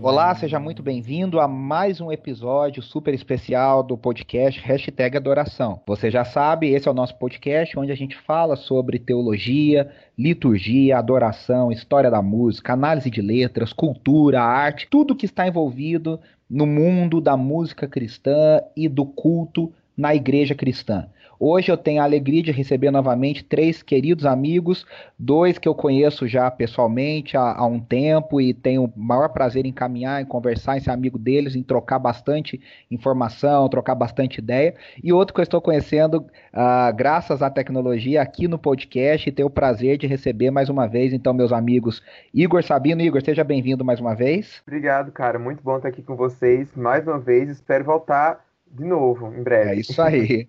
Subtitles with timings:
[0.00, 5.80] Olá, seja muito bem-vindo a mais um episódio super especial do podcast Hashtag Adoração.
[5.86, 10.96] Você já sabe, esse é o nosso podcast onde a gente fala sobre teologia, liturgia,
[10.96, 17.20] adoração, história da música, análise de letras, cultura, arte, tudo que está envolvido no mundo
[17.20, 21.08] da música cristã e do culto na igreja cristã.
[21.40, 24.84] Hoje eu tenho a alegria de receber novamente três queridos amigos,
[25.16, 29.64] dois que eu conheço já pessoalmente há, há, um tempo e tenho o maior prazer
[29.64, 32.60] em caminhar, em conversar, em ser amigo deles, em trocar bastante
[32.90, 38.48] informação, trocar bastante ideia, e outro que eu estou conhecendo uh, graças à tecnologia aqui
[38.48, 42.02] no podcast e tenho o prazer de receber mais uma vez, então, meus amigos
[42.34, 43.00] Igor Sabino.
[43.00, 44.60] Igor, seja bem-vindo mais uma vez.
[44.66, 45.38] Obrigado, cara.
[45.38, 47.48] Muito bom estar aqui com vocês mais uma vez.
[47.48, 49.70] Espero voltar de novo, em breve.
[49.70, 50.48] É isso aí.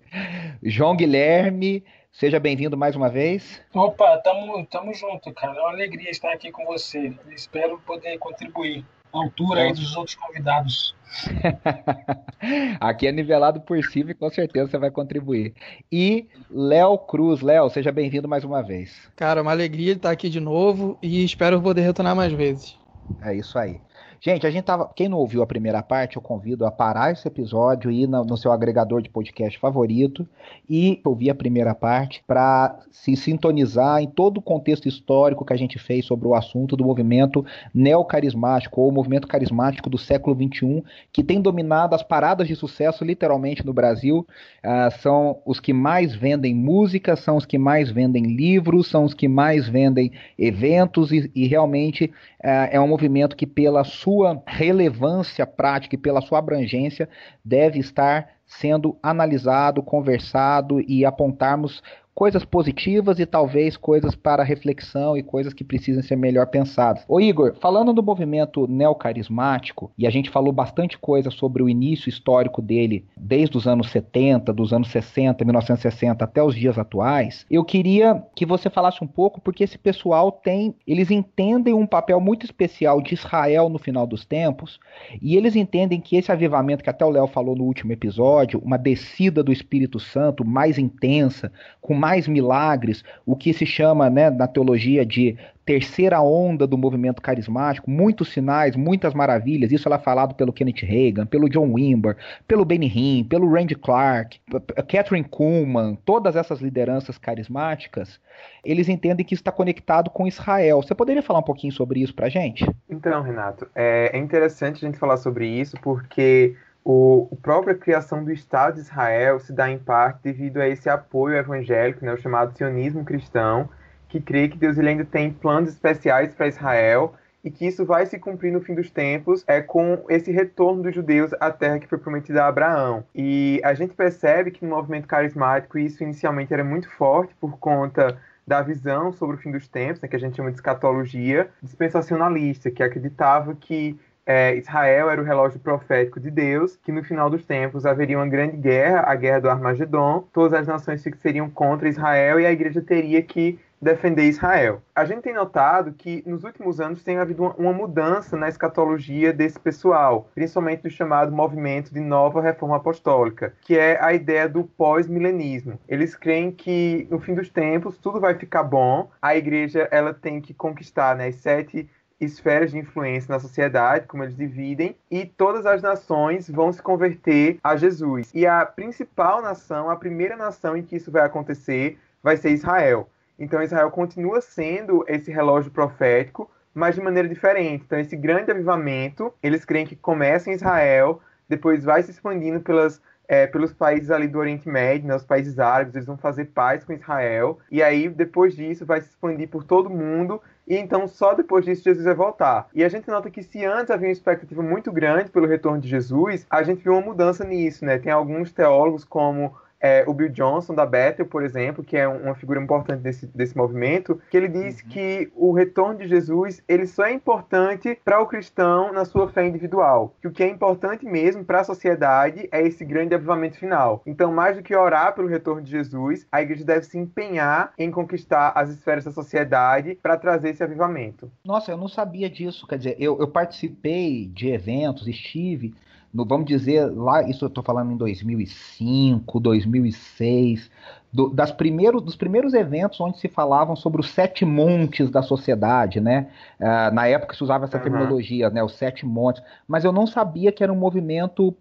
[0.61, 3.61] João Guilherme, seja bem-vindo mais uma vez.
[3.73, 5.57] Opa, tamo, tamo junto, cara.
[5.57, 7.13] É uma alegria estar aqui com você.
[7.31, 10.95] Espero poder contribuir altura aí dos outros convidados.
[12.79, 15.53] aqui é nivelado por cima e com certeza você vai contribuir.
[15.91, 19.09] E Léo Cruz, Léo, seja bem-vindo mais uma vez.
[19.15, 22.77] Cara, uma alegria estar aqui de novo e espero poder retornar mais vezes.
[23.23, 23.81] É isso aí.
[24.21, 24.91] Gente, a gente tava.
[24.93, 28.51] Quem não ouviu a primeira parte, eu convido a parar esse episódio, ir no, seu
[28.51, 30.27] agregador de podcast favorito
[30.69, 35.57] e ouvir a primeira parte para se sintonizar em todo o contexto histórico que a
[35.57, 41.23] gente fez sobre o assunto do movimento neocarismático ou movimento carismático do século XXI, que
[41.23, 44.27] tem dominado as paradas de sucesso literalmente no Brasil.
[44.65, 49.13] Uh, são os que mais vendem música, são os que mais vendem livros, são os
[49.13, 52.05] que mais vendem eventos e, e realmente
[52.43, 57.07] uh, é um movimento que, pela sua sua relevância prática e pela sua abrangência,
[57.45, 61.83] deve estar sendo analisado, conversado e apontarmos
[62.19, 67.05] coisas positivas e talvez coisas para reflexão e coisas que precisam ser melhor pensadas.
[67.07, 72.09] Ô Igor, falando do movimento neocarismático, e a gente falou bastante coisa sobre o início
[72.09, 77.63] histórico dele, desde os anos 70, dos anos 60, 1960 até os dias atuais, eu
[77.63, 82.45] queria que você falasse um pouco, porque esse pessoal tem, eles entendem um papel muito
[82.45, 84.77] especial de Israel no final dos tempos,
[85.21, 88.77] e eles entendem que esse avivamento que até o Léo falou no último episódio, uma
[88.77, 94.31] descida do Espírito Santo mais intensa, com mais mais milagres, o que se chama né,
[94.31, 99.71] na teologia de terceira onda do movimento carismático, muitos sinais, muitas maravilhas.
[99.71, 104.39] Isso é falado pelo Kenneth Reagan, pelo John Wimber, pelo Benny Hinn, pelo Randy Clark,
[104.87, 108.19] Catherine Kuhlman, todas essas lideranças carismáticas,
[108.65, 110.81] eles entendem que isso está conectado com Israel.
[110.81, 112.65] Você poderia falar um pouquinho sobre isso para gente?
[112.89, 118.23] Então, Renato, é, é interessante a gente falar sobre isso porque o, a própria criação
[118.23, 122.17] do Estado de Israel se dá em parte devido a esse apoio evangélico, né, o
[122.17, 123.69] chamado sionismo cristão,
[124.07, 127.13] que crê que Deus ele ainda tem planos especiais para Israel
[127.43, 130.93] e que isso vai se cumprir no fim dos tempos é com esse retorno dos
[130.93, 133.03] judeus à terra que foi prometida a Abraão.
[133.15, 138.17] E a gente percebe que no movimento carismático isso inicialmente era muito forte por conta
[138.45, 142.71] da visão sobre o fim dos tempos, né, que a gente chama de escatologia dispensacionalista,
[142.71, 143.97] que acreditava que
[144.29, 148.27] é, Israel era o relógio profético de Deus, que no final dos tempos haveria uma
[148.27, 152.79] grande guerra, a guerra do Armagedon, todas as nações seriam contra Israel e a igreja
[152.79, 154.83] teria que defender Israel.
[154.93, 159.59] A gente tem notado que nos últimos anos tem havido uma, mudança na escatologia desse
[159.59, 165.79] pessoal, principalmente do chamado movimento de nova reforma apostólica, que é a ideia do pós-milenismo.
[165.87, 170.39] Eles creem que no fim dos tempos tudo vai ficar bom, a igreja ela tem
[170.41, 171.89] que conquistar né, as sete
[172.19, 177.59] esferas de influência na sociedade, como eles dividem, e todas as nações vão se converter
[177.63, 178.31] a Jesus.
[178.33, 183.09] E a principal nação, a primeira nação em que isso vai acontecer, vai ser Israel.
[183.37, 187.83] Então Israel continua sendo esse relógio profético, mas de maneira diferente.
[187.85, 193.01] Então esse grande avivamento, eles creem que começa em Israel, depois vai se expandindo pelas
[193.29, 196.83] é, pelos países ali do Oriente Médio, né, os países árabes, eles vão fazer paz
[196.83, 201.35] com Israel, e aí depois disso vai se expandir por todo mundo, e então só
[201.35, 202.67] depois disso Jesus vai voltar.
[202.73, 205.87] E a gente nota que se antes havia uma expectativa muito grande pelo retorno de
[205.87, 207.99] Jesus, a gente viu uma mudança nisso, né?
[207.99, 212.35] Tem alguns teólogos como é, o Bill Johnson da Bethel, por exemplo, que é uma
[212.35, 214.89] figura importante desse, desse movimento, que ele diz uhum.
[214.89, 219.47] que o retorno de Jesus ele só é importante para o cristão na sua fé
[219.47, 224.01] individual, que o que é importante mesmo para a sociedade é esse grande avivamento final.
[224.05, 227.89] Então, mais do que orar pelo retorno de Jesus, a igreja deve se empenhar em
[227.91, 231.31] conquistar as esferas da sociedade para trazer esse avivamento.
[231.43, 232.67] Nossa, eu não sabia disso.
[232.67, 235.73] Quer dizer, eu, eu participei de eventos, estive
[236.13, 240.69] no, vamos dizer, lá, isso eu estou falando em 2005, 2006,
[241.11, 245.99] do, das primeiros, dos primeiros eventos onde se falavam sobre os sete montes da sociedade,
[245.99, 246.27] né?
[246.59, 247.83] Uh, na época se usava essa uhum.
[247.83, 248.63] terminologia, né?
[248.63, 251.55] Os sete montes, mas eu não sabia que era um movimento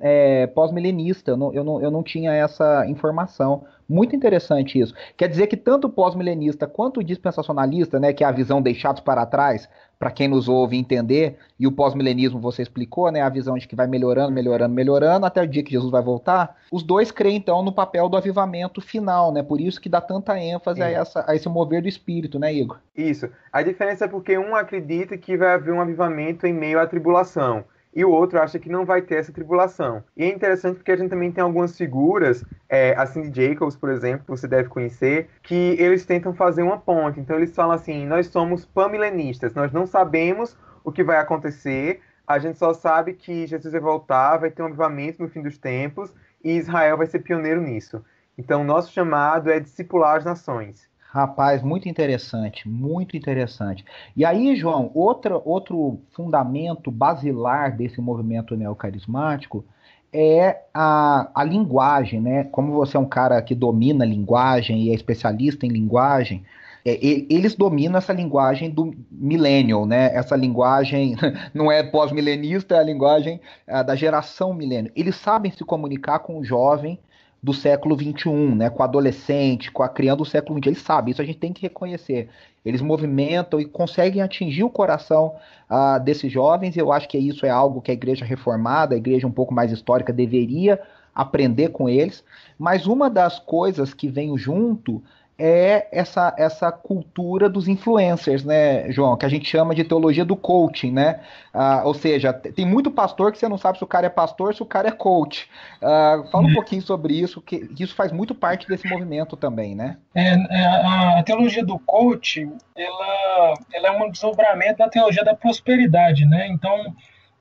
[0.00, 3.64] é, pós-milenista, é, pós eu, não, eu, não, eu não tinha essa informação.
[3.88, 4.92] Muito interessante isso.
[5.16, 9.66] Quer dizer que tanto pós-milenista quanto dispensacionalista, né, que é a visão deixados para trás,
[9.98, 13.74] para quem nos ouve entender, e o pós-milenismo você explicou, né, a visão de que
[13.74, 16.56] vai melhorando, melhorando, melhorando até o dia que Jesus vai voltar.
[16.70, 19.42] Os dois creem então no papel do avivamento final, né?
[19.42, 22.78] Por isso que dá tanta ênfase a, essa, a esse mover do espírito, né, Igor?
[22.96, 23.28] Isso.
[23.52, 27.64] A diferença é porque um acredita que vai haver um avivamento em meio à tribulação
[27.94, 30.04] e o outro acha que não vai ter essa tribulação.
[30.16, 34.24] E é interessante porque a gente também tem algumas figuras, é, Cindy Jacobs, por exemplo,
[34.24, 37.18] que você deve conhecer, que eles tentam fazer uma ponte.
[37.20, 42.38] Então eles falam assim: nós somos pamilenistas, nós não sabemos o que vai acontecer, a
[42.38, 46.12] gente só sabe que Jesus vai voltar, vai ter um avivamento no fim dos tempos
[46.44, 48.04] e Israel vai ser pioneiro nisso.
[48.36, 50.87] Então, nosso chamado é discipular as nações.
[51.10, 53.82] Rapaz, muito interessante, muito interessante.
[54.14, 59.64] E aí, João, outra, outro fundamento basilar desse movimento neocarismático
[60.12, 62.44] é a, a linguagem, né?
[62.44, 66.44] Como você é um cara que domina a linguagem e é especialista em linguagem,
[66.84, 70.14] é, eles dominam essa linguagem do millennial, né?
[70.14, 71.16] Essa linguagem
[71.54, 74.92] não é pós-milenista, é a linguagem é, da geração milênio.
[74.94, 76.98] Eles sabem se comunicar com o jovem
[77.42, 80.66] do século XXI, né, com adolescente, com a criança do século XX.
[80.66, 82.28] Eles sabem, isso a gente tem que reconhecer.
[82.64, 85.36] Eles movimentam e conseguem atingir o coração
[85.70, 86.76] uh, desses jovens.
[86.76, 89.70] Eu acho que isso é algo que a igreja reformada, a igreja um pouco mais
[89.70, 90.80] histórica, deveria
[91.14, 92.24] aprender com eles.
[92.58, 95.02] Mas uma das coisas que vem junto
[95.38, 99.16] é essa, essa cultura dos influencers, né, João?
[99.16, 101.20] Que a gente chama de teologia do coaching, né?
[101.54, 104.52] Ah, ou seja, tem muito pastor que você não sabe se o cara é pastor,
[104.52, 105.48] se o cara é coach.
[105.80, 109.96] Ah, fala um pouquinho sobre isso, que isso faz muito parte desse movimento também, né?
[110.12, 116.26] É, é, a teologia do coaching, ela, ela é um desdobramento da teologia da prosperidade,
[116.26, 116.48] né?
[116.48, 116.94] Então,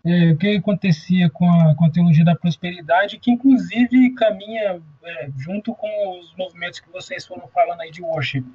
[0.08, 5.30] é, o que acontecia com a, com a teologia da prosperidade, que inclusive caminha é,
[5.38, 8.46] junto com os movimentos que vocês foram falando aí de worship.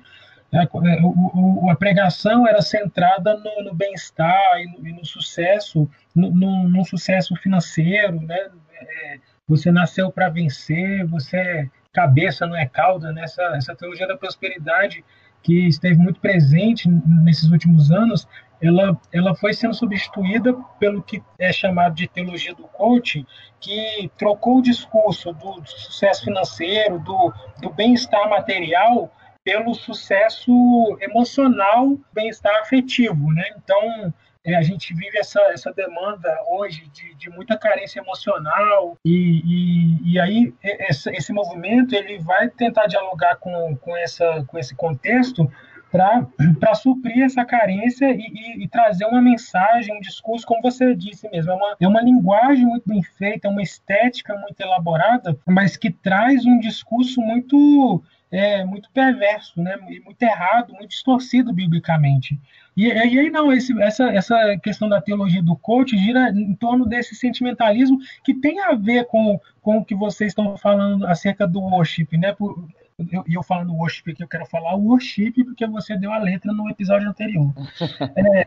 [0.50, 6.30] É, o, o, a pregação era centrada no, no bem-estar e, e no, sucesso, no,
[6.30, 8.38] no, no, sucesso financeiro, né?
[8.80, 13.24] É, você nasceu para vencer, você é cabeça, não é cauda, né?
[13.24, 15.04] essa teologia da prosperidade
[15.42, 18.26] que esteve muito presente nesses últimos anos,
[18.62, 23.26] ela, ela foi sendo substituída pelo que é chamado de teologia do coaching,
[23.60, 29.12] que trocou o discurso do, do sucesso financeiro, do, do bem-estar material,
[29.44, 30.52] pelo sucesso
[31.00, 33.32] emocional, bem-estar afetivo.
[33.32, 33.44] Né?
[33.56, 34.14] Então,
[34.44, 40.12] é, a gente vive essa, essa demanda hoje de, de muita carência emocional e, e,
[40.12, 45.50] e aí esse, esse movimento ele vai tentar dialogar com, com, essa, com esse contexto
[45.92, 51.28] para suprir essa carência e, e, e, trazer uma mensagem, um discurso, como você disse
[51.28, 51.52] mesmo.
[51.52, 55.90] É uma, é uma linguagem muito bem feita, é uma estética muito elaborada, mas que
[55.90, 59.76] traz um discurso muito é, muito perverso, né?
[59.76, 62.40] muito errado, muito distorcido biblicamente.
[62.74, 66.86] E, e aí não, esse, essa, essa questão da teologia do coach gira em torno
[66.86, 71.60] desse sentimentalismo que tem a ver com, com o que vocês estão falando acerca do
[71.60, 72.32] worship, né?
[72.32, 72.66] Por,
[73.10, 76.68] eu, eu falando worship que eu quero falar worship porque você deu a letra no
[76.68, 77.52] episódio anterior.
[78.16, 78.46] é,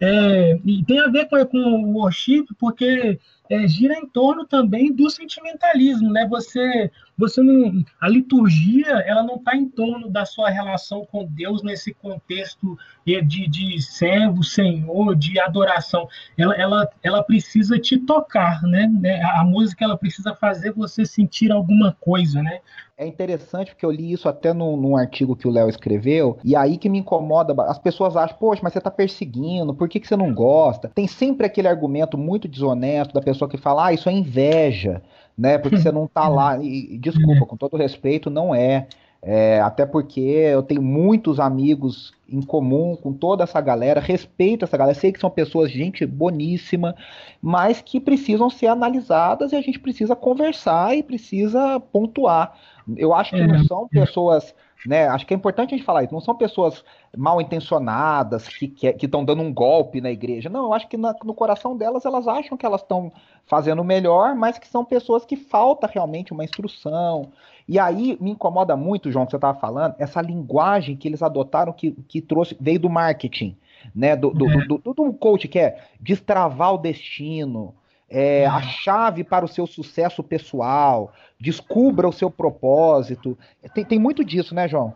[0.00, 3.18] é, e tem a ver com, com o worship porque
[3.50, 6.26] é, gira em torno também do sentimentalismo, né?
[6.28, 11.62] Você, você não, a liturgia, ela não está em torno da sua relação com Deus
[11.62, 16.06] nesse contexto de, de servo, Senhor, de adoração.
[16.36, 18.90] Ela, ela, ela precisa te tocar, né?
[19.34, 22.60] A música ela precisa fazer você sentir alguma coisa, né?
[22.98, 26.54] É interessante porque eu li isso até num, num artigo que o Léo escreveu, e
[26.54, 27.54] aí que me incomoda.
[27.62, 30.90] As pessoas acham, poxa, mas você está perseguindo, por que, que você não gosta?
[30.94, 35.00] Tem sempre aquele argumento muito desonesto da pessoa pessoa que fala, ah, isso é inveja,
[35.36, 35.56] né?
[35.56, 36.58] Porque você não tá lá.
[36.58, 38.88] E, desculpa, com todo respeito, não é.
[39.20, 44.76] É, até porque eu tenho muitos amigos em comum com toda essa galera, respeito essa
[44.76, 46.94] galera, sei que são pessoas, gente boníssima,
[47.42, 52.56] mas que precisam ser analisadas e a gente precisa conversar e precisa pontuar.
[52.96, 54.54] Eu acho que não são pessoas
[54.86, 55.08] né?
[55.08, 56.12] Acho que é importante a gente falar isso.
[56.12, 56.84] Não são pessoas
[57.16, 60.48] mal intencionadas que estão dando um golpe na igreja.
[60.48, 63.12] Não, eu acho que na, no coração delas elas acham que elas estão
[63.46, 67.30] fazendo melhor, mas que são pessoas que falta realmente uma instrução.
[67.66, 71.72] E aí me incomoda muito, João, que você estava falando, essa linguagem que eles adotaram
[71.72, 73.56] que, que trouxe, veio do marketing,
[73.94, 74.14] né?
[74.14, 74.66] Do, do, é.
[74.66, 77.74] do, do, do coach que é destravar o destino.
[78.10, 83.36] É, a chave para o seu sucesso pessoal, descubra o seu propósito.
[83.74, 84.94] Tem, tem muito disso, né, João?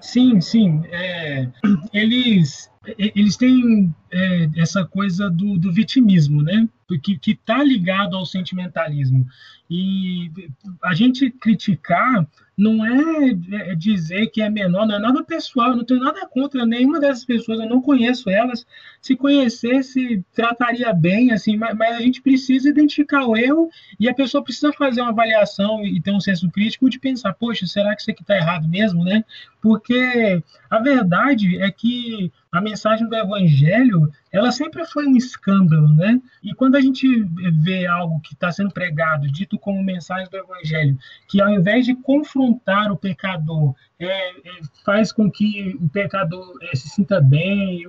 [0.00, 0.82] Sim, sim.
[0.90, 1.48] É,
[1.94, 6.68] eles, eles têm é, essa coisa do, do vitimismo, né?
[7.00, 9.26] Que está ligado ao sentimentalismo.
[9.70, 10.30] E
[10.84, 13.30] a gente criticar não é,
[13.70, 17.24] é dizer que é menor, não é nada pessoal, não tenho nada contra nenhuma dessas
[17.24, 18.66] pessoas, eu não conheço elas.
[19.00, 24.14] Se conhecesse, trataria bem, assim, mas, mas, a gente precisa identificar o erro e a
[24.14, 28.02] pessoa precisa fazer uma avaliação e ter um senso crítico de pensar, poxa, será que
[28.02, 29.24] isso aqui está errado mesmo, né?
[29.60, 36.18] Porque a verdade é que a mensagem do evangelho ela sempre foi um escândalo, né?
[36.42, 37.06] E quando a gente
[37.62, 40.96] vê algo que está sendo pregado, dito como mensagem do Evangelho,
[41.28, 44.32] que ao invés de confrontar o pecador, é, é,
[44.84, 47.84] faz com que o pecador é, se sinta bem,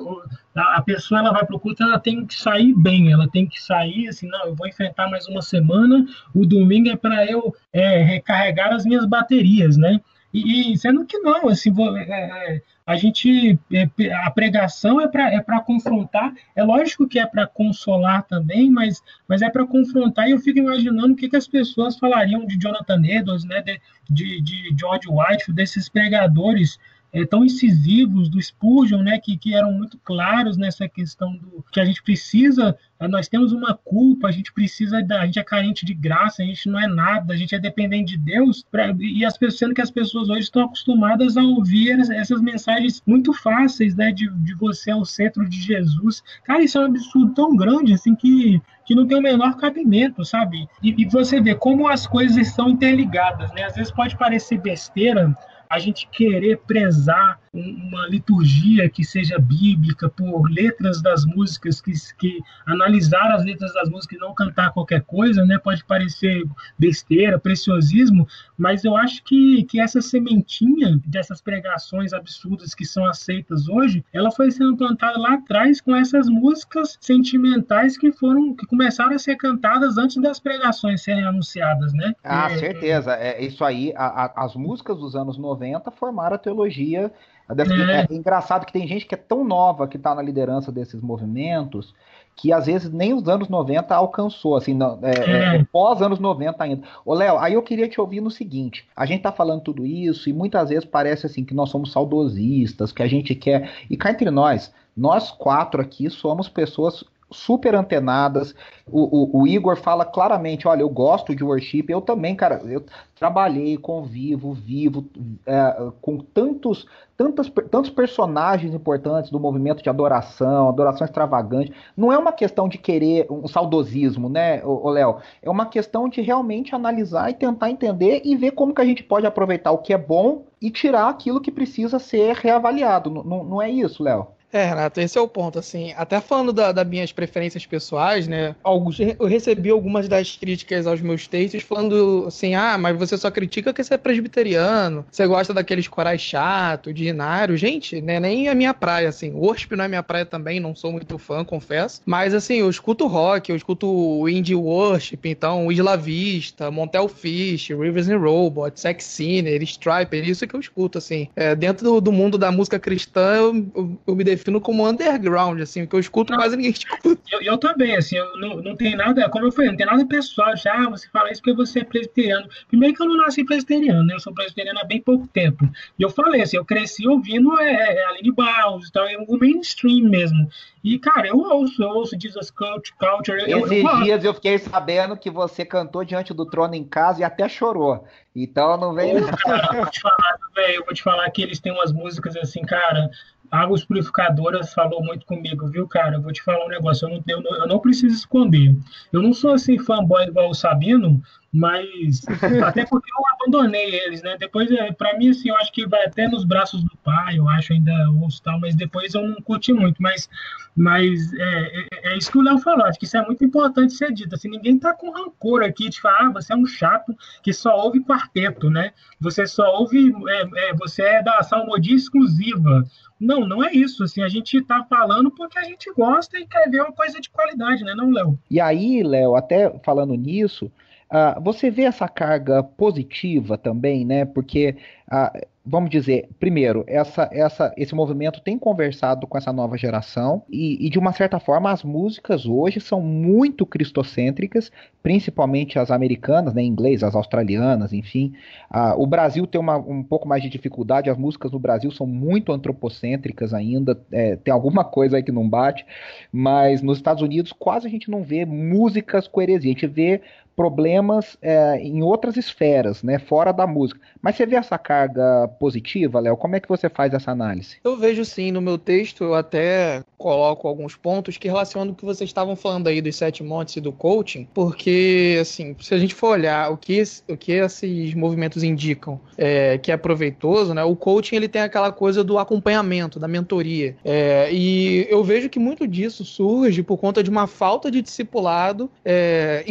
[0.53, 3.47] a, a, pessoa ela vai para o culto, ela tem que sair bem, ela tem
[3.47, 6.05] que sair assim, não, eu vou enfrentar mais uma semana,
[6.35, 10.01] o domingo é para eu é, recarregar as minhas baterias, né?
[10.33, 13.87] E, e, sendo que não, assim, é, é, a gente é,
[14.25, 19.43] a pregação é para é confrontar, é lógico que é para consolar também, mas, mas
[19.43, 20.27] é para confrontar.
[20.27, 23.79] E eu fico imaginando o que, que as pessoas falariam de Jonathan Edwards, né, de,
[24.09, 26.79] de, de George White, desses pregadores
[27.13, 31.79] é, tão incisivos do Spurgeon, né, que, que eram muito claros nessa questão do que
[31.79, 35.85] a gente precisa, é, nós temos uma culpa, a gente precisa, a gente é carente
[35.85, 39.23] de graça, a gente não é nada, a gente é dependente de Deus, pra, e
[39.23, 43.95] as pessoas, sendo que as pessoas hoje estão acostumadas a ouvir essas mensagens muito fáceis,
[43.95, 46.23] né, de, de você ao centro de Jesus.
[46.43, 50.25] Cara, isso é um absurdo tão grande, assim, que que não tem o menor cabimento,
[50.25, 50.67] sabe?
[50.81, 53.63] E, e, você vê como as coisas estão interligadas, né?
[53.63, 55.33] Às vezes pode parecer besteira,
[55.73, 62.39] a gente querer prezar uma liturgia que seja bíblica, por letras das músicas, que, que
[62.65, 65.57] analisar as letras das músicas e não cantar qualquer coisa, né?
[65.57, 66.43] Pode parecer
[66.77, 73.67] besteira, preciosismo, mas eu acho que, que essa sementinha dessas pregações absurdas que são aceitas
[73.67, 79.15] hoje, ela foi sendo plantada lá atrás com essas músicas sentimentais que foram que começaram
[79.15, 82.15] a ser cantadas antes das pregações serem anunciadas, né?
[82.23, 83.13] Ah, é, certeza.
[83.13, 87.11] É, isso aí, a, a, as músicas dos anos 90 90 formaram a teologia.
[87.49, 88.13] É.
[88.13, 91.93] é engraçado que tem gente que é tão nova que está na liderança desses movimentos
[92.35, 96.19] que às vezes nem os anos 90 alcançou, assim, não, é, é, é pós anos
[96.19, 96.83] 90 ainda.
[97.05, 100.29] Ô, Léo, aí eu queria te ouvir no seguinte: a gente tá falando tudo isso
[100.29, 103.71] e muitas vezes parece assim que nós somos saudosistas, que a gente quer.
[103.89, 108.55] E cá entre nós, nós quatro aqui somos pessoas super antenadas.
[108.85, 111.85] O, o, o, Igor fala claramente: olha, eu gosto de worship.
[111.89, 112.83] Eu também, cara, eu
[113.15, 115.05] trabalhei, convivo, vivo
[115.45, 116.85] é, com tantos,
[117.17, 121.73] tantos, tantos personagens importantes do movimento de adoração, adoração extravagante.
[121.95, 125.17] Não é uma questão de querer um saudosismo, né, Léo?
[125.41, 129.03] É uma questão de realmente analisar e tentar entender e ver como que a gente
[129.03, 133.09] pode aproveitar o que é bom e tirar aquilo que precisa ser reavaliado.
[133.09, 134.27] Não, não é isso, Léo?
[134.53, 138.55] É, Renato, esse é o ponto, assim, até falando das da minhas preferências pessoais, né,
[138.63, 143.31] alguns, eu recebi algumas das críticas aos meus textos falando assim, ah, mas você só
[143.31, 148.47] critica porque você é presbiteriano, você gosta daqueles corais chato, de inário, gente, né, nem
[148.47, 152.01] a minha praia, assim, worship não é minha praia também, não sou muito fã, confesso,
[152.05, 158.07] mas assim, eu escuto rock, eu escuto indie worship, então, Isla Vista, Montel Fish, Rivers
[158.07, 162.37] and Robots, Sex Sinner, Striper, isso que eu escuto, assim, é, dentro do, do, mundo
[162.37, 166.33] da música cristã, eu, eu, eu me defino defino como underground, assim, que eu escuto
[166.33, 167.21] não, quase ninguém escuta.
[167.31, 170.05] Eu, eu também, assim, eu não, não tem nada, como eu falei, não tem nada
[170.05, 172.47] pessoal, já ah, você fala isso porque você é presbiteriano.
[172.67, 174.15] Primeiro que eu não nasci presbiteriano, né?
[174.15, 175.67] Eu sou presbiteriano há bem pouco tempo.
[175.97, 179.37] E eu falei assim, eu cresci ouvindo é, é, é Aline Barros, então, é o
[179.37, 180.49] mainstream mesmo.
[180.83, 182.93] E, cara, eu ouço, eu ouço Jesus Culture.
[182.99, 186.83] culture eu, Esses eu dias eu fiquei sabendo que você cantou diante do trono em
[186.83, 188.05] casa e até chorou.
[188.35, 189.15] Então não vem.
[189.15, 191.93] Ô, cara, eu, vou te falar, véio, eu vou te falar que eles têm umas
[191.93, 193.09] músicas assim, cara.
[193.53, 196.15] Águas Purificadoras falou muito comigo, viu, cara?
[196.15, 198.75] Eu vou te falar um negócio, eu não, eu não, eu não preciso esconder.
[199.11, 201.21] Eu não sou assim fanboy igual o Sabino,
[201.53, 202.25] Mas
[202.65, 204.35] até porque eu abandonei eles, né?
[204.39, 207.47] Depois, é, para mim, assim, eu acho que vai até nos braços do pai, eu
[207.47, 210.01] acho ainda ouço tal, mas depois eu não curti muito.
[210.01, 210.27] Mas,
[210.75, 213.93] mas é, é, é isso que o Léo falou, acho que isso é muito importante
[213.93, 214.33] ser dito.
[214.33, 217.77] Assim, ninguém tá com rancor aqui de falar, ah, você é um chato que só
[217.77, 218.91] ouve quarteto, né?
[219.19, 222.83] Você só ouve, é, é, você é da salmodia exclusiva.
[223.19, 224.03] Não, não é isso.
[224.03, 227.29] Assim, a gente está falando porque a gente gosta e quer ver uma coisa de
[227.29, 228.39] qualidade, né, não, Léo?
[228.49, 230.71] E aí, Léo, até falando nisso,
[231.13, 234.25] Uh, você vê essa carga positiva também, né?
[234.25, 234.75] Porque
[235.11, 240.85] uh, vamos dizer, primeiro, essa, essa, esse movimento tem conversado com essa nova geração e,
[240.85, 244.69] e, de uma certa forma, as músicas hoje são muito cristocêntricas,
[245.01, 248.33] principalmente as americanas, né, em inglês, as australianas, enfim.
[248.69, 252.05] Ah, o Brasil tem uma, um pouco mais de dificuldade, as músicas no Brasil são
[252.05, 255.85] muito antropocêntricas ainda, é, tem alguma coisa aí que não bate,
[256.31, 260.21] mas nos Estados Unidos quase a gente não vê músicas com heresia, a gente vê
[260.55, 263.99] problemas é, em outras esferas, né, fora da música.
[264.21, 266.37] Mas você vê essa carga positiva, Léo?
[266.37, 267.77] Como é que você faz essa análise?
[267.83, 272.05] Eu vejo sim, no meu texto eu até coloco alguns pontos que relacionam o que
[272.05, 276.15] vocês estavam falando aí dos sete montes e do coaching, porque, assim, se a gente
[276.15, 280.95] for olhar o que, o que esses movimentos indicam é, que é proveitoso, né, o
[280.95, 285.85] coaching ele tem aquela coisa do acompanhamento, da mentoria, é, e eu vejo que muito
[285.85, 289.63] disso surge por conta de uma falta de discipulado é,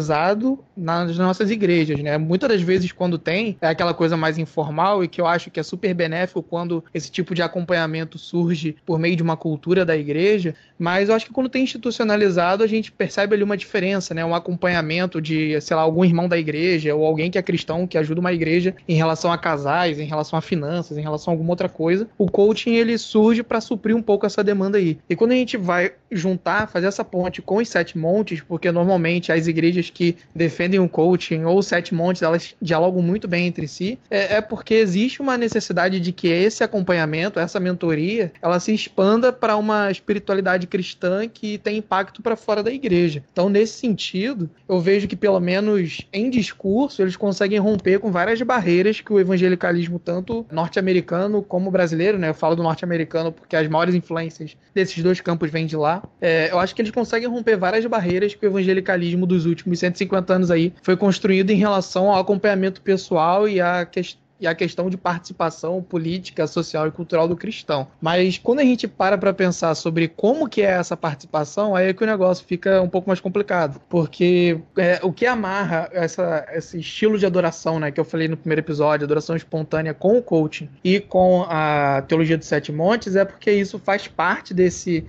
[0.00, 5.04] institucionalizado nas nossas igrejas, né, muitas das vezes quando tem, é aquela coisa mais informal,
[5.04, 8.98] e que eu acho que é super benéfico quando esse tipo de acompanhamento surge por
[8.98, 12.90] meio de uma cultura da igreja, mas eu acho que quando tem institucionalizado, a gente
[12.90, 14.24] percebe ali uma diferença, né?
[14.24, 17.98] Um acompanhamento de, sei lá, algum irmão da igreja ou alguém que é cristão que
[17.98, 21.50] ajuda uma igreja em relação a casais, em relação a finanças, em relação a alguma
[21.50, 22.08] outra coisa.
[22.16, 24.98] O coaching ele surge para suprir um pouco essa demanda aí.
[25.08, 29.30] E quando a gente vai juntar, fazer essa ponte com os sete montes, porque normalmente
[29.30, 33.66] as igrejas que defendem o coaching ou os sete montes, elas dialogam muito bem entre
[33.68, 38.72] si, é, é porque existe uma necessidade de que esse acompanhamento, essa mentoria, ela se
[38.72, 43.22] expanda para uma espiritualidade cristã que tem impacto para fora da igreja.
[43.32, 48.40] Então, nesse sentido, eu vejo que pelo menos em discurso eles conseguem romper com várias
[48.42, 52.30] barreiras que o evangelicalismo tanto norte-americano como brasileiro, né?
[52.30, 56.02] Eu falo do norte-americano porque as maiores influências desses dois campos vêm de lá.
[56.20, 60.34] É, eu acho que eles conseguem romper várias barreiras que o evangelicalismo dos últimos 150
[60.34, 64.88] anos aí foi construído em relação ao acompanhamento pessoal e a questão e a questão
[64.88, 67.86] de participação política, social e cultural do cristão.
[68.00, 71.92] Mas quando a gente para para pensar sobre como que é essa participação, aí é
[71.92, 76.80] que o negócio fica um pouco mais complicado, porque é, o que amarra essa, esse
[76.80, 80.70] estilo de adoração, né, que eu falei no primeiro episódio, adoração espontânea com o coaching
[80.82, 85.04] e com a teologia dos sete montes, é porque isso faz parte desse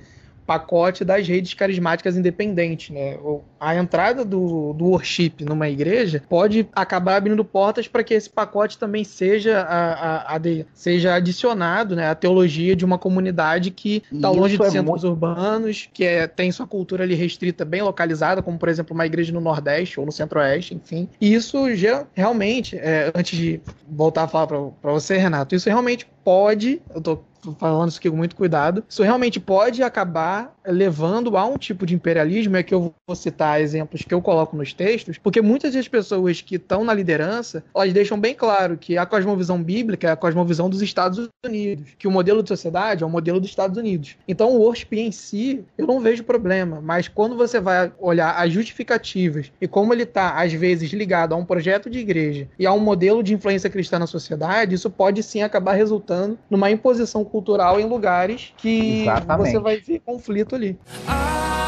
[0.52, 3.18] pacote das redes carismáticas independentes, né?
[3.58, 8.78] A entrada do, do worship numa igreja pode acabar abrindo portas para que esse pacote
[8.78, 14.04] também seja, a, a, a de, seja adicionado né, à teologia de uma comunidade que
[14.12, 15.08] está longe de é centros muito...
[15.08, 19.32] urbanos, que é, tem sua cultura ali restrita, bem localizada, como por exemplo uma igreja
[19.32, 21.08] no Nordeste ou no Centro-Oeste, enfim.
[21.22, 26.06] E isso já, realmente, é, antes de voltar a falar para você, Renato, isso realmente
[26.26, 27.20] pode, eu tô
[27.58, 31.95] falando isso aqui com muito cuidado, isso realmente pode acabar levando a um tipo de
[31.95, 35.88] imperialismo, é que eu vou citar exemplos que eu coloco nos textos, porque muitas das
[35.88, 40.15] pessoas que estão na liderança, elas deixam bem claro que a cosmovisão bíblica é a
[40.15, 44.15] cosmovisão dos Estados Unidos, que o modelo de sociedade é o modelo dos Estados Unidos.
[44.27, 48.51] Então o worship em si, eu não vejo problema, mas quando você vai olhar as
[48.51, 52.73] justificativas e como ele está, às vezes, ligado a um projeto de igreja e a
[52.73, 57.80] um modelo de influência cristã na sociedade, isso pode sim acabar resultando numa imposição cultural
[57.80, 59.52] em lugares que Exatamente.
[59.52, 60.78] você vai ver conflito ali.
[61.08, 61.61] Ah!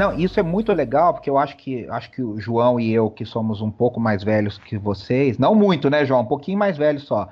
[0.00, 3.10] Não, isso é muito legal, porque eu acho que acho que o João e eu,
[3.10, 6.22] que somos um pouco mais velhos que vocês, não muito, né, João?
[6.22, 7.28] Um pouquinho mais velho só.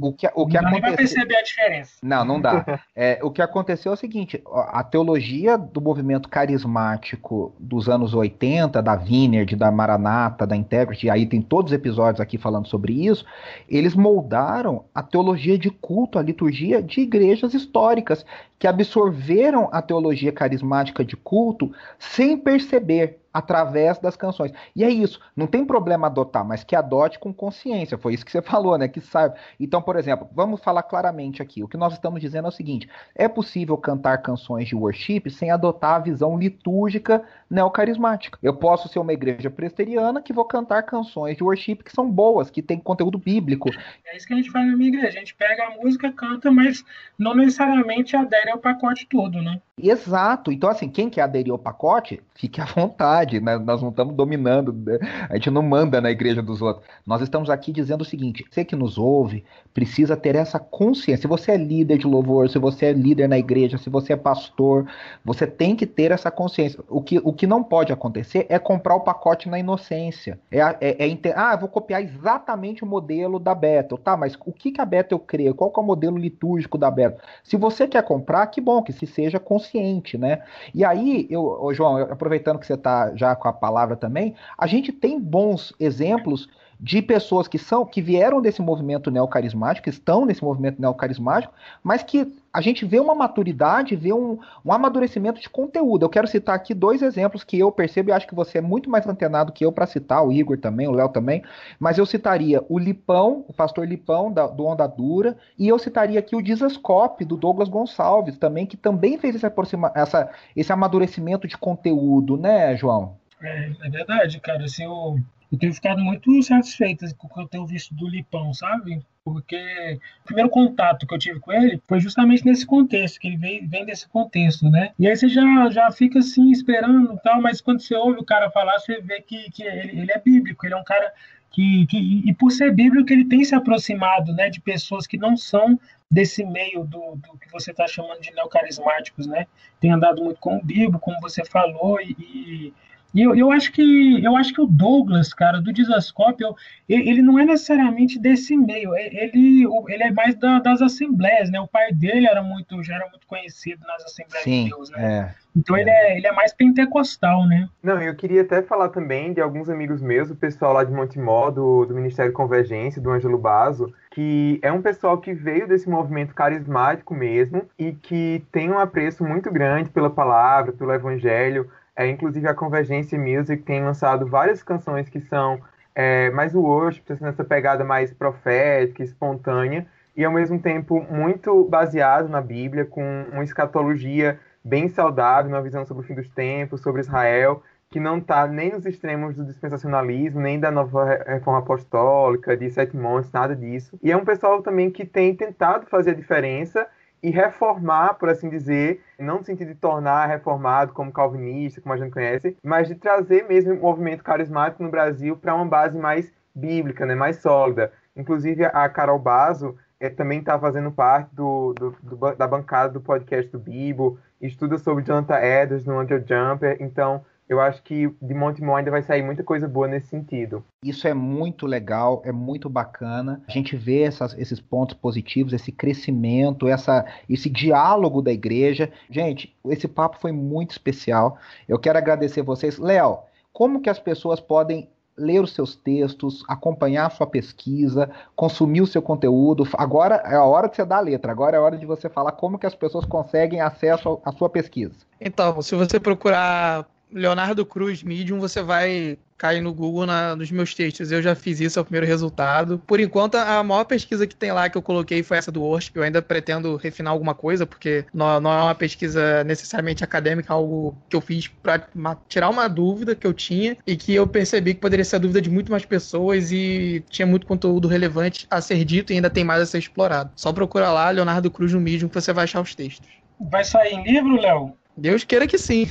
[0.00, 0.80] O que, o que não aconteceu...
[0.80, 1.94] vai perceber a diferença.
[2.00, 2.64] Não, não dá.
[2.94, 8.80] é, o que aconteceu é o seguinte: a teologia do movimento carismático dos anos 80,
[8.80, 13.26] da Vineyard, da Maranata, da Integrity, aí tem todos os episódios aqui falando sobre isso,
[13.68, 18.24] eles moldaram a teologia de culto, a liturgia de igrejas históricas
[18.64, 24.52] que absorveram a teologia carismática de culto sem perceber através das canções.
[24.76, 27.98] E é isso, não tem problema adotar, mas que adote com consciência.
[27.98, 28.86] Foi isso que você falou, né?
[28.86, 29.34] Que saiba.
[29.58, 31.64] Então, por exemplo, vamos falar claramente aqui.
[31.64, 35.50] O que nós estamos dizendo é o seguinte: é possível cantar canções de worship sem
[35.50, 38.38] adotar a visão litúrgica neocarismática.
[38.40, 42.50] Eu posso ser uma igreja presteriana que vou cantar canções de worship que são boas,
[42.50, 43.68] que tem conteúdo bíblico.
[44.06, 45.08] É isso que a gente faz na minha igreja.
[45.08, 46.84] A gente pega a música, canta, mas
[47.18, 49.60] não necessariamente adere ao pacote todo, né?
[49.76, 50.52] Exato.
[50.52, 53.23] Então, assim, quem quer aderir ao pacote, fique à vontade.
[53.40, 53.58] Né?
[53.58, 54.98] Nós não estamos dominando, né?
[55.28, 56.86] a gente não manda na igreja dos outros.
[57.06, 61.22] Nós estamos aqui dizendo o seguinte: você que nos ouve precisa ter essa consciência.
[61.22, 64.16] Se você é líder de louvor, se você é líder na igreja, se você é
[64.16, 64.86] pastor,
[65.24, 66.78] você tem que ter essa consciência.
[66.88, 70.38] O que, o que não pode acontecer é comprar o pacote na inocência.
[70.50, 73.98] É, é, é ah, vou copiar exatamente o modelo da Bethel.
[73.98, 75.52] Tá, mas o que, que a Bethel crê?
[75.52, 77.18] Qual é o modelo litúrgico da Bethel?
[77.42, 80.42] Se você quer comprar, que bom, que se seja consciente, né?
[80.74, 84.66] E aí, eu, ô João, aproveitando que você está já com a palavra também, a
[84.66, 86.48] gente tem bons exemplos
[86.80, 92.02] de pessoas que são que vieram desse movimento neocarismático, que estão nesse movimento neocarismático, mas
[92.02, 96.04] que a gente vê uma maturidade, vê um, um amadurecimento de conteúdo.
[96.04, 98.88] Eu quero citar aqui dois exemplos que eu percebo e acho que você é muito
[98.88, 101.42] mais antenado que eu para citar, o Igor também, o Léo também,
[101.80, 106.18] mas eu citaria o Lipão, o pastor Lipão da, do Onda Dura, e eu citaria
[106.20, 111.48] aqui o Dizascope do Douglas Gonçalves também, que também fez esse, aproxima, essa, esse amadurecimento
[111.48, 113.16] de conteúdo, né, João?
[113.42, 114.64] É, é verdade, cara.
[114.64, 115.18] Assim, eu,
[115.54, 119.00] eu tenho ficado muito satisfeito com o que eu tenho visto do Lipão, sabe?
[119.24, 123.36] Porque o primeiro contato que eu tive com ele foi justamente nesse contexto, que ele
[123.36, 124.92] vem, vem desse contexto, né?
[124.98, 128.50] E aí você já, já fica assim, esperando tal, mas quando você ouve o cara
[128.50, 131.12] falar, você vê que, que ele, ele é bíblico, ele é um cara
[131.50, 135.36] que, que, e por ser bíblico ele tem se aproximado né, de pessoas que não
[135.36, 135.78] são
[136.10, 139.46] desse meio do, do que você está chamando de neocarismáticos, né?
[139.80, 142.72] Tem andado muito com o Bíblia, como você falou, e,
[143.14, 146.56] e eu, eu, acho que eu acho que o Douglas, cara, do Dizascópio,
[146.88, 151.60] ele não é necessariamente desse meio, ele, ele é mais da, das assembleias, né?
[151.60, 155.30] O pai dele era muito, já era muito conhecido nas assembleias Sim, de Deus, né?
[155.30, 155.80] É, então é.
[155.80, 157.68] Ele, é, ele é mais pentecostal, né?
[157.82, 161.50] Não, eu queria até falar também de alguns amigos meus, o pessoal lá de Montemó,
[161.50, 166.34] do, do Ministério Convergência, do Ângelo Basso, que é um pessoal que veio desse movimento
[166.34, 172.46] carismático mesmo e que tem um apreço muito grande pela palavra, pelo evangelho, é, inclusive
[172.48, 175.60] a Convergência Music tem lançado várias canções que são
[175.94, 182.28] é, mais worship, assim, nessa pegada mais profética, espontânea, e ao mesmo tempo muito baseado
[182.28, 187.00] na Bíblia, com uma escatologia bem saudável, uma visão sobre o fim dos tempos, sobre
[187.00, 192.68] Israel, que não está nem nos extremos do dispensacionalismo, nem da nova reforma apostólica, de
[192.70, 193.98] sete montes, nada disso.
[194.02, 196.88] E é um pessoal também que tem tentado fazer a diferença
[197.24, 201.96] e reformar, por assim dizer, não no sentido de tornar reformado como calvinista, como a
[201.96, 206.30] gente conhece, mas de trazer mesmo o movimento carismático no Brasil para uma base mais
[206.54, 207.90] bíblica, né, mais sólida.
[208.14, 213.00] Inclusive, a Carol Bazo é, também está fazendo parte do, do, do, da bancada do
[213.00, 218.34] podcast do Bibo, estuda sobre Jonathan Edwards no Under Jumper, então eu acho que de
[218.34, 220.64] Montemor ainda vai sair muita coisa boa nesse sentido.
[220.82, 223.42] Isso é muito legal, é muito bacana.
[223.46, 228.90] A gente vê essas, esses pontos positivos, esse crescimento, essa, esse diálogo da igreja.
[229.10, 231.38] Gente, esse papo foi muito especial.
[231.68, 232.78] Eu quero agradecer vocês.
[232.78, 233.18] Léo,
[233.52, 238.86] como que as pessoas podem ler os seus textos, acompanhar a sua pesquisa, consumir o
[238.86, 239.66] seu conteúdo.
[239.74, 242.08] Agora é a hora de você dar a letra, agora é a hora de você
[242.08, 244.94] falar como que as pessoas conseguem acesso à sua pesquisa.
[245.20, 250.74] Então, se você procurar Leonardo Cruz Medium, você vai cair no Google na, nos meus
[250.74, 251.12] textos.
[251.12, 252.80] Eu já fiz isso, é o primeiro resultado.
[252.86, 255.92] Por enquanto, a maior pesquisa que tem lá que eu coloquei foi essa do Worship.
[255.94, 260.54] Eu ainda pretendo refinar alguma coisa, porque não, não é uma pesquisa necessariamente acadêmica, é
[260.54, 261.86] algo que eu fiz para
[262.28, 265.40] tirar uma dúvida que eu tinha e que eu percebi que poderia ser a dúvida
[265.40, 269.44] de muito mais pessoas e tinha muito conteúdo relevante a ser dito e ainda tem
[269.44, 270.30] mais a ser explorado.
[270.36, 273.08] Só procura lá, Leonardo Cruz no Medium, que você vai achar os textos.
[273.38, 274.72] Vai sair em livro, Léo?
[274.96, 275.88] Deus queira que sim.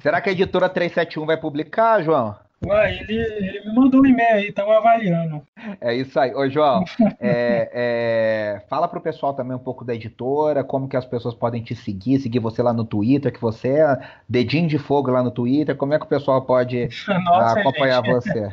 [0.00, 2.36] Será que a editora 371 vai publicar, João?
[2.66, 5.46] Ué, ele, ele me mandou um e-mail aí, estamos avaliando.
[5.80, 6.34] É isso aí.
[6.34, 6.84] Ô, João,
[7.20, 11.62] é, é, fala pro pessoal também um pouco da editora, como que as pessoas podem
[11.62, 15.30] te seguir, seguir você lá no Twitter, que você é dedinho de fogo lá no
[15.30, 16.88] Twitter, como é que o pessoal pode
[17.24, 18.14] Nossa, acompanhar gente.
[18.14, 18.52] você?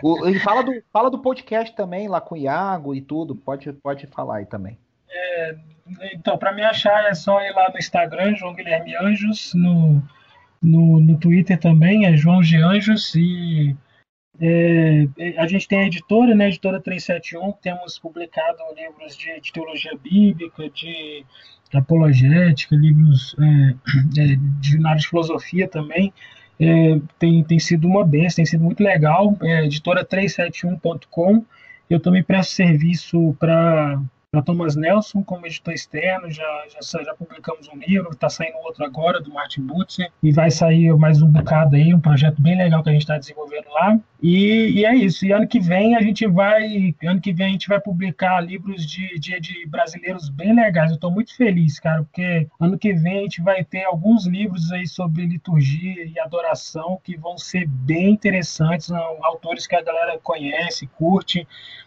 [0.00, 3.72] O, e fala do, fala do podcast também, lá com o Iago e tudo, pode,
[3.72, 4.78] pode falar aí também.
[5.10, 5.56] É,
[6.14, 10.00] então, para me achar é só ir lá no Instagram, João Guilherme Anjos, no
[10.62, 13.76] no, no Twitter também, é João de Anjos, e
[14.40, 19.52] é, a gente tem a editora, né, a editora 371, temos publicado livros de, de
[19.52, 21.24] teologia bíblica, de
[21.72, 26.12] apologética, livros é, é, de, na área de filosofia também,
[26.58, 31.44] é, tem, tem sido uma benção, tem sido muito legal, é, editora 371.com,
[31.88, 37.68] eu também presto serviço para para Thomas Nelson como editor externo, já, já, já publicamos
[37.68, 41.74] um livro, está saindo outro agora, do Martin Butzer, e vai sair mais um bocado
[41.74, 43.98] aí, um projeto bem legal que a gente está desenvolvendo lá.
[44.22, 45.24] E, e, é isso.
[45.24, 48.86] E ano que vem a gente vai, ano que vem a gente vai publicar livros
[48.86, 50.90] de, de, de brasileiros bem legais.
[50.90, 54.70] Eu estou muito feliz, cara, porque ano que vem a gente vai ter alguns livros
[54.72, 60.18] aí sobre liturgia e adoração que vão ser bem interessantes, são autores que a galera
[60.22, 61.46] conhece, curte.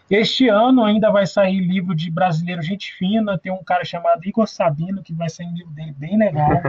[0.09, 4.47] Este ano ainda vai sair livro de brasileiro gente fina, tem um cara chamado Igor
[4.47, 6.61] Sabino que vai sair um livro dele bem legal.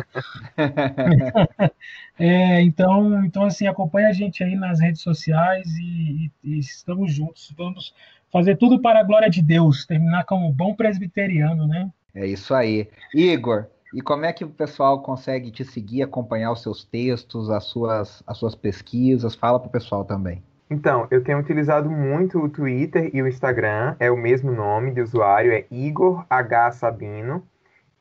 [2.19, 7.13] é, então, então assim, acompanha a gente aí nas redes sociais e, e, e, estamos
[7.13, 7.53] juntos.
[7.57, 7.95] Vamos
[8.33, 11.91] fazer tudo para a glória de Deus, terminar como um bom presbiteriano, né?
[12.15, 12.89] É isso aí.
[13.13, 17.65] Igor, e como é que o pessoal consegue te seguir, acompanhar os seus textos, as
[17.65, 19.35] suas, as suas pesquisas?
[19.35, 20.43] Fala para o pessoal também.
[20.71, 25.01] Então, eu tenho utilizado muito o Twitter e o Instagram, é o mesmo nome de
[25.01, 26.73] usuário, é Igor H.
[26.73, 27.45] Sabino.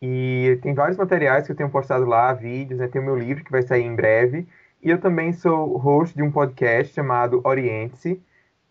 [0.06, 2.90] E tem vários materiais que eu tenho postado lá, vídeos, né?
[2.90, 4.46] tem o meu livro que vai sair em breve.
[4.84, 8.22] E eu também sou host de um podcast chamado Oriente-se,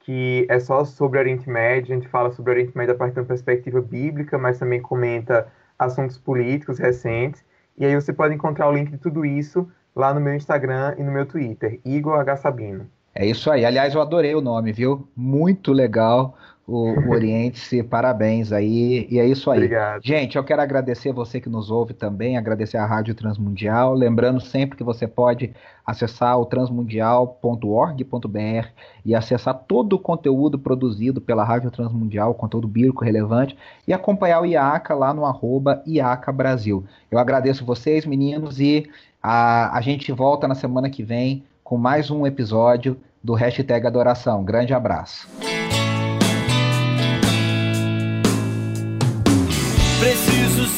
[0.00, 1.94] que é só sobre Oriente Médio.
[1.94, 5.46] A gente fala sobre Oriente Médio a partir de uma perspectiva bíblica, mas também comenta
[5.78, 7.42] assuntos políticos recentes.
[7.78, 9.66] E aí você pode encontrar o link de tudo isso
[9.96, 12.36] lá no meu Instagram e no meu Twitter, Igor H.
[12.36, 12.86] Sabino.
[13.14, 13.64] É isso aí.
[13.64, 15.08] Aliás, eu adorei o nome, viu?
[15.16, 17.82] Muito legal o, o Oriente-se.
[17.82, 19.06] Parabéns aí.
[19.10, 19.58] E é isso aí.
[19.58, 20.02] Obrigado.
[20.04, 23.94] Gente, eu quero agradecer você que nos ouve também, agradecer a Rádio Transmundial.
[23.94, 25.52] Lembrando sempre que você pode
[25.84, 28.68] acessar o transmundial.org.br
[29.04, 34.46] e acessar todo o conteúdo produzido pela Rádio Transmundial, conteúdo bíblico relevante, e acompanhar o
[34.46, 36.84] IACA lá no arroba IACA Brasil.
[37.10, 38.88] Eu agradeço vocês, meninos, e
[39.20, 44.44] a, a gente volta na semana que vem com mais um episódio do Hashtag Adoração.
[44.44, 45.28] Grande abraço.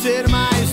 [0.03, 0.64] Ser mais.